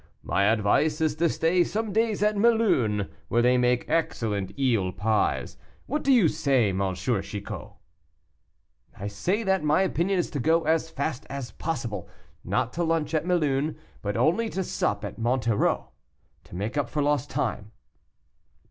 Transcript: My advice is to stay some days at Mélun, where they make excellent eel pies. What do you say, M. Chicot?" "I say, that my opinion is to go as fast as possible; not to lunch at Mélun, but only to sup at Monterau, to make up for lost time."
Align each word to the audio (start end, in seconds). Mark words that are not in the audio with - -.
My 0.23 0.45
advice 0.45 0.99
is 0.99 1.13
to 1.17 1.29
stay 1.29 1.63
some 1.63 1.93
days 1.93 2.23
at 2.23 2.35
Mélun, 2.35 3.07
where 3.27 3.43
they 3.43 3.55
make 3.59 3.87
excellent 3.87 4.51
eel 4.57 4.91
pies. 4.91 5.57
What 5.85 6.01
do 6.01 6.11
you 6.11 6.27
say, 6.27 6.69
M. 6.71 6.95
Chicot?" 6.95 7.73
"I 8.97 9.05
say, 9.05 9.43
that 9.43 9.63
my 9.63 9.83
opinion 9.83 10.17
is 10.17 10.31
to 10.31 10.39
go 10.39 10.63
as 10.65 10.89
fast 10.89 11.27
as 11.29 11.51
possible; 11.51 12.09
not 12.43 12.73
to 12.73 12.83
lunch 12.83 13.13
at 13.13 13.25
Mélun, 13.25 13.75
but 14.01 14.17
only 14.17 14.49
to 14.49 14.63
sup 14.63 15.05
at 15.05 15.19
Monterau, 15.19 15.89
to 16.45 16.55
make 16.55 16.77
up 16.77 16.89
for 16.89 17.03
lost 17.03 17.29
time." 17.29 17.71